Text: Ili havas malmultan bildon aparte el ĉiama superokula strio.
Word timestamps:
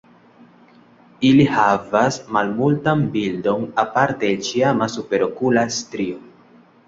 Ili 1.31 1.43
havas 1.57 2.15
malmultan 2.37 3.03
bildon 3.17 3.69
aparte 3.83 4.31
el 4.33 4.41
ĉiama 4.49 4.87
superokula 4.97 5.69
strio. 5.79 6.19